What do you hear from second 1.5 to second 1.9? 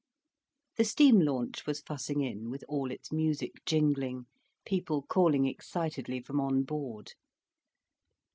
was